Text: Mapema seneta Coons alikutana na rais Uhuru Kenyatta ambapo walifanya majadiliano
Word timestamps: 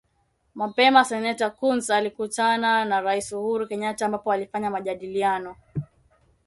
Mapema 0.55 1.01
seneta 1.09 1.49
Coons 1.59 1.89
alikutana 1.89 2.85
na 2.85 3.01
rais 3.01 3.31
Uhuru 3.31 3.67
Kenyatta 3.67 4.05
ambapo 4.05 4.29
walifanya 4.29 4.69
majadiliano 4.69 5.55